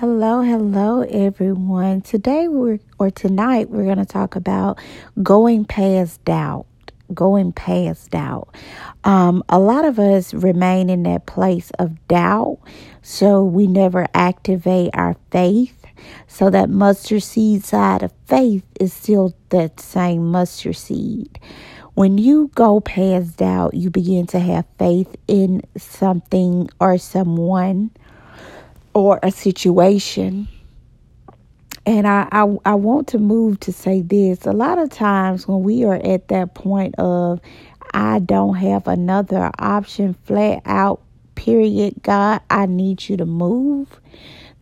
Hello, 0.00 0.40
hello, 0.40 1.02
everyone. 1.02 2.00
Today 2.00 2.48
we're 2.48 2.78
or 2.98 3.10
tonight 3.10 3.68
we're 3.68 3.84
going 3.84 3.98
to 3.98 4.06
talk 4.06 4.34
about 4.34 4.78
going 5.22 5.66
past 5.66 6.24
doubt. 6.24 6.64
Going 7.12 7.52
past 7.52 8.10
doubt. 8.10 8.48
Um, 9.04 9.44
a 9.50 9.58
lot 9.58 9.84
of 9.84 9.98
us 9.98 10.32
remain 10.32 10.88
in 10.88 11.02
that 11.02 11.26
place 11.26 11.70
of 11.78 12.08
doubt, 12.08 12.60
so 13.02 13.44
we 13.44 13.66
never 13.66 14.06
activate 14.14 14.88
our 14.94 15.16
faith. 15.30 15.84
So 16.26 16.48
that 16.48 16.70
mustard 16.70 17.22
seed 17.22 17.62
side 17.62 18.02
of 18.02 18.10
faith 18.24 18.64
is 18.80 18.94
still 18.94 19.34
that 19.50 19.80
same 19.80 20.30
mustard 20.30 20.76
seed. 20.76 21.38
When 21.92 22.16
you 22.16 22.50
go 22.54 22.80
past 22.80 23.36
doubt, 23.36 23.74
you 23.74 23.90
begin 23.90 24.26
to 24.28 24.38
have 24.38 24.64
faith 24.78 25.14
in 25.28 25.60
something 25.76 26.70
or 26.80 26.96
someone 26.96 27.90
or 28.94 29.18
a 29.22 29.30
situation. 29.30 30.48
And 31.86 32.06
I, 32.06 32.28
I, 32.30 32.56
I 32.64 32.74
want 32.74 33.08
to 33.08 33.18
move 33.18 33.60
to 33.60 33.72
say 33.72 34.02
this. 34.02 34.46
A 34.46 34.52
lot 34.52 34.78
of 34.78 34.90
times 34.90 35.48
when 35.48 35.62
we 35.62 35.84
are 35.84 36.00
at 36.04 36.28
that 36.28 36.54
point 36.54 36.94
of 36.98 37.40
I 37.92 38.20
don't 38.20 38.54
have 38.56 38.86
another 38.86 39.50
option, 39.58 40.14
flat 40.24 40.62
out, 40.64 41.00
period, 41.34 41.94
God, 42.02 42.40
I 42.50 42.66
need 42.66 43.08
you 43.08 43.16
to 43.16 43.26
move. 43.26 44.00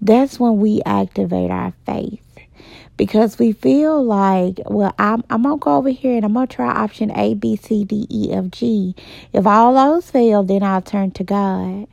That's 0.01 0.39
when 0.39 0.59
we 0.59 0.81
activate 0.87 1.51
our 1.51 1.73
faith. 1.85 2.23
Because 2.97 3.39
we 3.39 3.53
feel 3.53 4.03
like, 4.03 4.61
well, 4.67 4.95
I'm 4.99 5.23
I'm 5.31 5.43
gonna 5.43 5.59
go 5.59 5.77
over 5.77 5.89
here 5.89 6.17
and 6.17 6.25
I'm 6.25 6.35
gonna 6.35 6.49
try 6.49 6.69
option 6.69 7.17
A, 7.17 7.35
B, 7.35 7.57
C, 7.57 7.85
D, 7.85 8.07
E, 8.11 8.33
F, 8.33 8.51
G. 8.51 8.95
If 9.33 9.47
all 9.47 9.75
those 9.75 10.11
fail, 10.11 10.43
then 10.43 10.63
I'll 10.65 10.83
turn 10.83 11.13
to 11.13 11.25
God. 11.25 11.87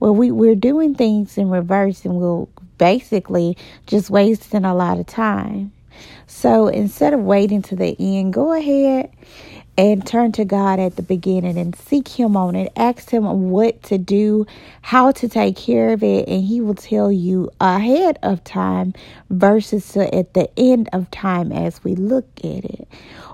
Well, 0.00 0.14
we, 0.14 0.30
we're 0.30 0.54
doing 0.54 0.94
things 0.94 1.38
in 1.38 1.50
reverse 1.50 2.04
and 2.04 2.16
we'll 2.16 2.48
basically 2.78 3.56
just 3.86 4.10
wasting 4.10 4.64
a 4.64 4.74
lot 4.74 4.98
of 4.98 5.06
time. 5.06 5.72
So 6.26 6.68
instead 6.68 7.14
of 7.14 7.20
waiting 7.20 7.62
to 7.62 7.76
the 7.76 7.96
end, 7.98 8.32
go 8.32 8.52
ahead 8.52 9.10
and 9.78 10.06
turn 10.06 10.32
to 10.34 10.46
God 10.46 10.80
at 10.80 10.96
the 10.96 11.02
beginning 11.02 11.58
and 11.58 11.76
seek 11.76 12.08
Him 12.08 12.36
on 12.36 12.56
it. 12.56 12.72
Ask 12.76 13.10
Him 13.10 13.24
what 13.50 13.82
to 13.84 13.98
do, 13.98 14.46
how 14.82 15.12
to 15.12 15.28
take 15.30 15.56
care 15.56 15.90
of 15.94 16.04
it, 16.04 16.28
and 16.28 16.44
He 16.44 16.60
will 16.62 16.76
tell 16.76 17.12
you 17.12 17.50
ahead 17.60 18.18
of 18.24 18.44
time 18.44 18.94
versus 19.30 19.96
at 19.96 20.34
the 20.34 20.50
end 20.58 20.90
of 20.94 21.10
time 21.12 21.52
as 21.52 21.84
we 21.84 21.96
look 21.96 22.28
at 22.40 22.66
it. 22.66 22.88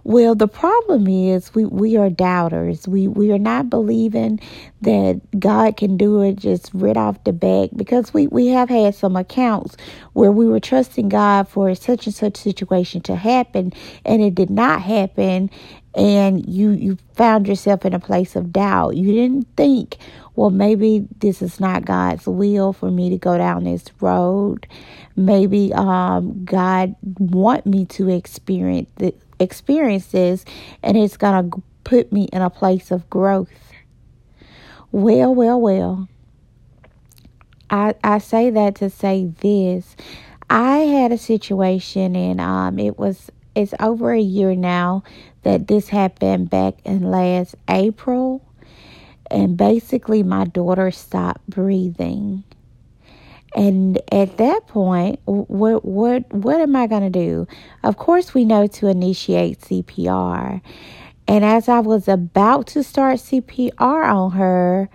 Well, 0.04 0.36
the 0.36 0.48
problem 0.48 1.08
is 1.08 1.54
we, 1.54 1.66
we 1.66 1.96
are 1.98 2.10
doubters. 2.10 2.88
We 2.88 3.08
we 3.08 3.32
are 3.32 3.38
not 3.40 3.70
believing 3.70 4.40
that 4.82 5.20
God 5.38 5.76
can 5.76 5.96
do 5.96 6.22
it 6.22 6.36
just 6.36 6.70
right 6.74 6.96
off 6.96 7.24
the 7.24 7.32
bat 7.32 7.70
because 7.76 8.14
we, 8.14 8.28
we 8.28 8.48
have 8.48 8.68
had 8.68 8.94
some 8.94 9.16
accounts 9.16 9.76
where 10.12 10.32
we 10.32 10.46
were 10.46 10.60
trusting 10.60 11.08
God 11.08 11.48
for 11.48 11.74
such 11.74 12.06
and 12.06 12.14
such 12.14 12.36
situation 12.36 13.00
to 13.02 13.16
happen 13.16 13.72
and 14.04 14.22
it 14.22 14.34
did 14.34 14.50
not 14.50 14.82
happen 14.82 15.50
and 15.94 16.48
you 16.48 16.70
you 16.70 16.98
found 17.14 17.46
yourself 17.46 17.84
in 17.84 17.94
a 17.94 18.00
place 18.00 18.36
of 18.36 18.52
doubt. 18.52 18.96
You 18.96 19.12
didn't 19.12 19.46
think, 19.56 19.96
well, 20.34 20.50
maybe 20.50 21.06
this 21.18 21.40
is 21.40 21.60
not 21.60 21.84
God's 21.84 22.26
will 22.26 22.72
for 22.72 22.90
me 22.90 23.10
to 23.10 23.18
go 23.18 23.38
down 23.38 23.64
this 23.64 23.84
road. 24.00 24.66
Maybe 25.16 25.72
um, 25.74 26.44
God 26.44 26.96
want 27.02 27.66
me 27.66 27.84
to 27.86 28.08
experience 28.08 28.88
the, 28.96 29.14
experience 29.38 30.06
this, 30.06 30.44
and 30.82 30.96
it's 30.96 31.16
gonna 31.16 31.48
put 31.84 32.12
me 32.12 32.28
in 32.32 32.42
a 32.42 32.50
place 32.50 32.90
of 32.90 33.08
growth. 33.08 33.48
Well, 34.90 35.34
well, 35.34 35.60
well. 35.60 36.08
I 37.70 37.94
I 38.02 38.18
say 38.18 38.50
that 38.50 38.76
to 38.76 38.90
say 38.90 39.32
this. 39.40 39.96
I 40.50 40.78
had 40.78 41.12
a 41.12 41.18
situation, 41.18 42.14
and 42.14 42.40
um, 42.40 42.78
it 42.78 42.98
was 42.98 43.30
it's 43.54 43.74
over 43.80 44.12
a 44.12 44.20
year 44.20 44.54
now 44.54 45.04
that 45.42 45.68
this 45.68 45.88
happened 45.88 46.50
back 46.50 46.74
in 46.84 47.02
last 47.02 47.54
April. 47.68 48.44
And 49.30 49.56
basically, 49.56 50.22
my 50.22 50.44
daughter 50.44 50.90
stopped 50.90 51.48
breathing. 51.48 52.44
And 53.56 54.00
at 54.12 54.36
that 54.38 54.66
point, 54.66 55.20
what 55.24 55.84
what 55.84 56.32
what 56.32 56.60
am 56.60 56.74
I 56.74 56.86
going 56.86 57.02
to 57.02 57.10
do? 57.10 57.46
Of 57.82 57.96
course, 57.96 58.34
we 58.34 58.44
know 58.44 58.66
to 58.66 58.88
initiate 58.88 59.60
CPR. 59.60 60.60
And 61.26 61.44
as 61.44 61.68
I 61.68 61.80
was 61.80 62.08
about 62.08 62.66
to 62.68 62.82
start 62.82 63.18
CPR 63.18 63.72
on 64.12 64.32
her, 64.32 64.90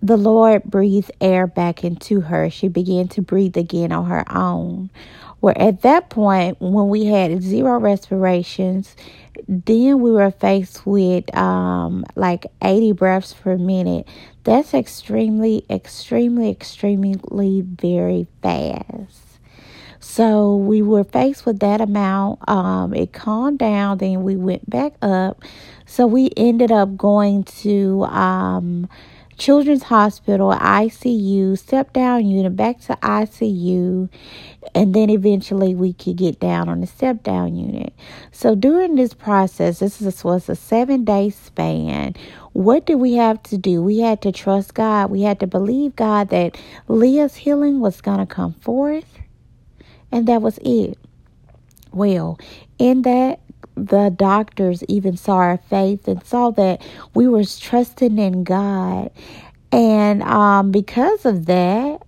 the 0.00 0.16
Lord 0.16 0.64
breathed 0.64 1.10
air 1.20 1.46
back 1.46 1.82
into 1.82 2.20
her. 2.20 2.48
She 2.48 2.68
began 2.68 3.08
to 3.08 3.22
breathe 3.22 3.56
again 3.56 3.90
on 3.90 4.06
her 4.06 4.24
own. 4.34 4.90
Where 5.44 5.60
at 5.60 5.82
that 5.82 6.08
point, 6.08 6.56
when 6.58 6.88
we 6.88 7.04
had 7.04 7.42
zero 7.42 7.78
respirations, 7.78 8.96
then 9.46 10.00
we 10.00 10.10
were 10.10 10.30
faced 10.30 10.86
with 10.86 11.36
um, 11.36 12.06
like 12.14 12.46
80 12.62 12.92
breaths 12.92 13.34
per 13.34 13.58
minute. 13.58 14.08
That's 14.44 14.72
extremely, 14.72 15.66
extremely, 15.68 16.48
extremely 16.48 17.60
very 17.60 18.26
fast. 18.40 19.20
So 20.00 20.56
we 20.56 20.80
were 20.80 21.04
faced 21.04 21.44
with 21.44 21.60
that 21.60 21.82
amount. 21.82 22.48
Um, 22.48 22.94
it 22.94 23.12
calmed 23.12 23.58
down, 23.58 23.98
then 23.98 24.22
we 24.22 24.36
went 24.36 24.70
back 24.70 24.94
up. 25.02 25.42
So 25.84 26.06
we 26.06 26.30
ended 26.38 26.72
up 26.72 26.96
going 26.96 27.44
to 27.60 28.04
um, 28.04 28.88
Children's 29.36 29.84
Hospital, 29.84 30.52
ICU, 30.52 31.58
step 31.58 31.92
down 31.92 32.26
unit, 32.26 32.56
back 32.56 32.80
to 32.82 32.96
ICU, 32.96 34.08
and 34.74 34.94
then 34.94 35.10
eventually 35.10 35.74
we 35.74 35.92
could 35.92 36.16
get 36.16 36.40
down 36.40 36.68
on 36.68 36.80
the 36.80 36.86
step 36.86 37.22
down 37.22 37.56
unit. 37.56 37.92
So 38.32 38.54
during 38.54 38.94
this 38.94 39.14
process, 39.14 39.80
this 39.80 40.24
was 40.24 40.48
a 40.48 40.54
seven 40.54 41.04
day 41.04 41.30
span. 41.30 42.14
What 42.52 42.86
did 42.86 42.96
we 42.96 43.14
have 43.14 43.42
to 43.44 43.58
do? 43.58 43.82
We 43.82 43.98
had 43.98 44.22
to 44.22 44.32
trust 44.32 44.74
God. 44.74 45.10
We 45.10 45.22
had 45.22 45.40
to 45.40 45.46
believe 45.46 45.96
God 45.96 46.28
that 46.30 46.56
Leah's 46.88 47.34
healing 47.34 47.80
was 47.80 48.00
going 48.00 48.18
to 48.18 48.26
come 48.26 48.54
forth, 48.54 49.18
and 50.12 50.26
that 50.28 50.40
was 50.40 50.58
it. 50.58 50.98
Well, 51.92 52.38
in 52.78 53.02
that 53.02 53.40
the 53.76 54.10
doctors 54.10 54.84
even 54.84 55.16
saw 55.16 55.36
our 55.36 55.58
faith 55.58 56.06
and 56.08 56.24
saw 56.24 56.50
that 56.52 56.82
we 57.14 57.28
were 57.28 57.44
trusting 57.44 58.18
in 58.18 58.44
God. 58.44 59.10
And 59.72 60.22
um, 60.22 60.70
because 60.70 61.26
of 61.26 61.46
that, 61.46 62.02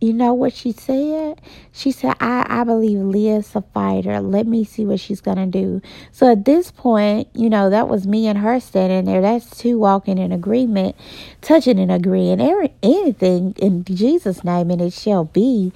you 0.00 0.14
know 0.14 0.32
what 0.32 0.54
she 0.54 0.72
said? 0.72 1.42
She 1.72 1.92
said, 1.92 2.16
I, 2.20 2.46
I 2.48 2.64
believe 2.64 2.98
Leah's 3.00 3.54
a 3.54 3.60
fighter. 3.60 4.18
Let 4.20 4.46
me 4.46 4.64
see 4.64 4.86
what 4.86 4.98
she's 4.98 5.20
going 5.20 5.36
to 5.36 5.46
do. 5.46 5.82
So 6.10 6.32
at 6.32 6.46
this 6.46 6.70
point, 6.70 7.28
you 7.34 7.50
know, 7.50 7.68
that 7.68 7.88
was 7.88 8.06
me 8.06 8.26
and 8.26 8.38
her 8.38 8.60
standing 8.60 9.04
there. 9.04 9.20
That's 9.20 9.58
two 9.58 9.78
walking 9.78 10.16
in 10.16 10.32
agreement, 10.32 10.96
touching 11.42 11.78
and 11.78 11.92
agreeing. 11.92 12.40
Anything 12.82 13.54
in 13.58 13.84
Jesus' 13.84 14.42
name, 14.42 14.70
and 14.70 14.80
it 14.80 14.94
shall 14.94 15.24
be. 15.24 15.70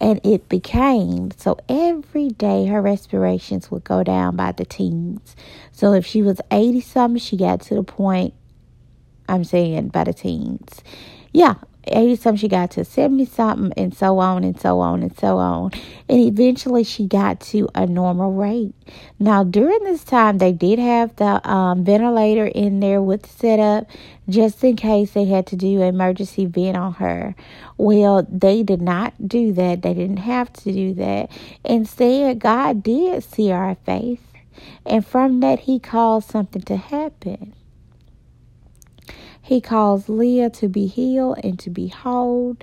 And 0.00 0.20
it 0.24 0.48
became. 0.48 1.30
So 1.36 1.58
every 1.68 2.28
day 2.30 2.66
her 2.66 2.80
respirations 2.80 3.70
would 3.70 3.84
go 3.84 4.02
down 4.02 4.36
by 4.36 4.52
the 4.52 4.64
teens. 4.64 5.36
So 5.72 5.92
if 5.92 6.06
she 6.06 6.22
was 6.22 6.40
80 6.50 6.80
something, 6.80 7.20
she 7.20 7.36
got 7.36 7.60
to 7.62 7.74
the 7.74 7.82
point, 7.82 8.34
I'm 9.28 9.44
saying 9.44 9.88
by 9.88 10.04
the 10.04 10.14
teens. 10.14 10.82
Yeah, 11.32 11.54
80 11.84 12.16
something, 12.16 12.38
she 12.38 12.48
got 12.48 12.70
to 12.72 12.84
70 12.84 13.24
something, 13.26 13.72
and 13.76 13.94
so 13.94 14.18
on 14.18 14.44
and 14.44 14.58
so 14.60 14.80
on 14.80 15.02
and 15.02 15.16
so 15.18 15.38
on. 15.38 15.70
And 16.08 16.20
eventually 16.20 16.84
she 16.84 17.06
got 17.06 17.40
to 17.40 17.68
a 17.74 17.86
normal 17.86 18.32
rate. 18.32 18.74
Now, 19.18 19.44
during 19.44 19.82
this 19.84 20.04
time, 20.04 20.38
they 20.38 20.52
did 20.52 20.78
have 20.78 21.16
the 21.16 21.46
um, 21.48 21.84
ventilator 21.84 22.46
in 22.46 22.80
there 22.80 23.00
with 23.00 23.22
the 23.22 23.28
setup 23.28 23.88
just 24.28 24.62
in 24.62 24.76
case 24.76 25.12
they 25.12 25.24
had 25.24 25.46
to 25.48 25.56
do 25.56 25.82
emergency 25.82 26.46
vent 26.46 26.76
on 26.76 26.94
her. 26.94 27.34
Well, 27.76 28.26
they 28.30 28.62
did 28.62 28.82
not 28.82 29.28
do 29.28 29.52
that. 29.54 29.82
They 29.82 29.94
didn't 29.94 30.18
have 30.18 30.52
to 30.54 30.72
do 30.72 30.94
that. 30.94 31.30
Instead, 31.64 32.38
God 32.38 32.82
did 32.82 33.22
see 33.24 33.50
our 33.50 33.74
faith. 33.86 34.22
And 34.84 35.06
from 35.06 35.40
that, 35.40 35.60
He 35.60 35.78
caused 35.78 36.30
something 36.30 36.62
to 36.62 36.76
happen. 36.76 37.54
He 39.50 39.60
caused 39.60 40.08
Leah 40.08 40.50
to 40.52 40.68
be 40.68 40.86
healed 40.86 41.40
and 41.44 41.58
to 41.58 41.70
be 41.70 41.88
whole. 41.88 42.56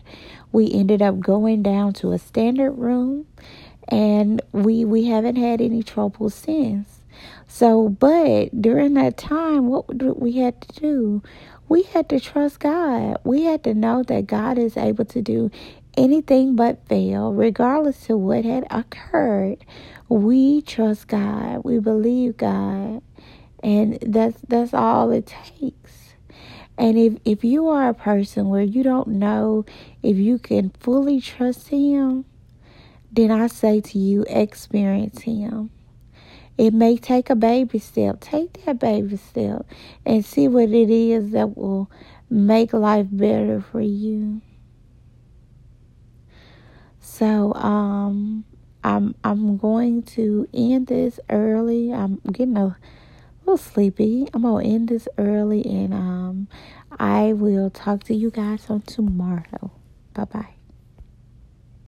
We 0.53 0.71
ended 0.73 1.03
up 1.03 1.19
going 1.19 1.61
down 1.61 1.91
to 1.95 2.13
a 2.13 2.17
standard 2.17 2.71
room 2.71 3.27
and 3.89 4.41
we 4.53 4.85
we 4.85 5.07
haven't 5.07 5.35
had 5.35 5.61
any 5.61 5.83
trouble 5.83 6.29
since. 6.31 7.01
So, 7.49 7.89
but 7.89 8.61
during 8.61 8.93
that 8.95 9.17
time, 9.17 9.67
what 9.67 9.89
we 10.17 10.33
had 10.37 10.61
to 10.61 10.79
do? 10.81 11.23
We 11.69 11.83
had 11.83 12.09
to 12.09 12.21
trust 12.21 12.61
God. 12.61 13.17
We 13.25 13.43
had 13.43 13.65
to 13.65 13.73
know 13.73 14.03
that 14.03 14.27
God 14.27 14.57
is 14.57 14.77
able 14.77 15.05
to 15.07 15.21
do 15.21 15.51
anything 15.97 16.55
but 16.55 16.87
fail, 16.87 17.33
regardless 17.33 18.09
of 18.09 18.19
what 18.19 18.45
had 18.45 18.65
occurred. 18.71 19.65
We 20.09 20.61
trust 20.61 21.09
God. 21.09 21.63
We 21.65 21.79
believe 21.79 22.37
God. 22.37 23.01
And 23.63 23.99
that's 24.01 24.39
that's 24.47 24.73
all 24.73 25.11
it 25.11 25.27
takes. 25.27 26.06
And 26.77 26.97
if, 26.97 27.13
if 27.25 27.43
you 27.43 27.67
are 27.69 27.89
a 27.89 27.93
person 27.93 28.49
where 28.49 28.61
you 28.63 28.83
don't 28.83 29.07
know 29.07 29.65
if 30.03 30.17
you 30.17 30.37
can 30.37 30.69
fully 30.79 31.19
trust 31.19 31.69
Him, 31.69 32.25
then 33.11 33.31
I 33.31 33.47
say 33.47 33.81
to 33.81 33.97
you, 33.97 34.25
experience 34.27 35.21
Him. 35.21 35.71
It 36.57 36.73
may 36.73 36.97
take 36.97 37.29
a 37.29 37.35
baby 37.35 37.79
step. 37.79 38.19
Take 38.19 38.65
that 38.65 38.79
baby 38.79 39.17
step 39.17 39.65
and 40.05 40.25
see 40.25 40.47
what 40.47 40.69
it 40.69 40.89
is 40.89 41.31
that 41.31 41.55
will 41.55 41.89
make 42.29 42.73
life 42.73 43.07
better 43.11 43.61
for 43.61 43.81
you. 43.81 44.41
So, 46.99 47.53
um, 47.53 48.43
I'm 48.83 49.15
I'm 49.23 49.57
going 49.57 50.03
to 50.03 50.47
end 50.53 50.87
this 50.87 51.19
early. 51.29 51.93
I'm 51.93 52.21
getting 52.31 52.57
a 52.57 52.77
little 53.47 53.57
sleepy. 53.57 54.27
I'm 54.33 54.41
gonna 54.43 54.65
end 54.67 54.89
this 54.89 55.07
early, 55.17 55.65
and 55.65 55.93
um, 55.93 56.47
I 56.99 57.33
will 57.33 57.69
talk 57.69 58.03
to 58.05 58.15
you 58.15 58.29
guys 58.29 58.69
on 58.69 58.81
tomorrow. 58.81 59.71
Bye 60.13 60.25
bye. 60.25 60.56